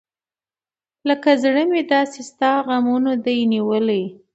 [1.09, 4.03] لکه زړه مې داسې ستا غمونه دى نیولي.